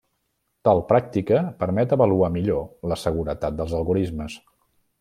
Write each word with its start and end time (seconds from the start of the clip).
Tal 0.67 0.79
pràctica 0.91 1.41
permet 1.59 1.93
avaluar 1.97 2.31
millor 2.39 2.65
la 2.93 2.99
seguretat 3.03 3.61
dels 3.61 3.77
algorismes. 3.81 4.41